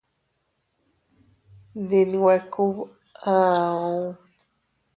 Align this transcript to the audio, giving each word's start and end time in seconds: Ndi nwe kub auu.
Ndi 1.81 1.99
nwe 2.11 2.35
kub 2.51 2.75
auu. 3.33 4.09